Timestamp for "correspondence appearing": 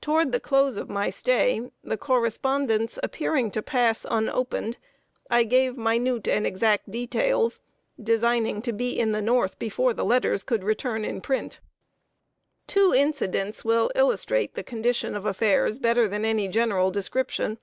1.96-3.50